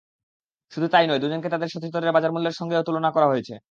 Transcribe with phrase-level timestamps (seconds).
[0.71, 3.53] শুধু তা–ই নয়, দুজনকে তাঁদের সতীর্থদের বাজারমূল্যের সঙ্গেও তুলনা করা হয়েছে।